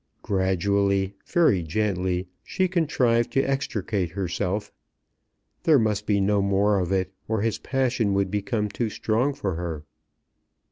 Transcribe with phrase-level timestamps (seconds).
[0.23, 4.71] Gradually, very gently, she contrived to extricate herself.
[5.61, 9.53] There must be no more of it, or his passion would become too strong for
[9.53, 9.83] her.